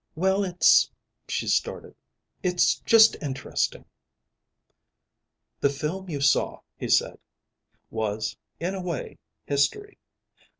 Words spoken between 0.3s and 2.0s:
it's..." she started.